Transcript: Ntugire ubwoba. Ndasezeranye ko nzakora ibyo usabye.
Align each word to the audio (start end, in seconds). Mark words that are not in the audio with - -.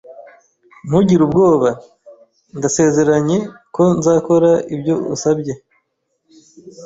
Ntugire 0.85 1.21
ubwoba. 1.27 1.69
Ndasezeranye 2.57 3.37
ko 3.75 3.83
nzakora 3.97 4.51
ibyo 4.75 4.95
usabye. 5.15 5.53